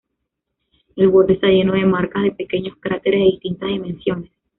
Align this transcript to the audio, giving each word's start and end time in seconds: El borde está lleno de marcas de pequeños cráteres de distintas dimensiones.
El 0.95 1.09
borde 1.09 1.33
está 1.33 1.45
lleno 1.45 1.73
de 1.73 1.85
marcas 1.85 2.23
de 2.23 2.31
pequeños 2.31 2.75
cráteres 2.81 3.19
de 3.19 3.25
distintas 3.25 3.69
dimensiones. 3.69 4.31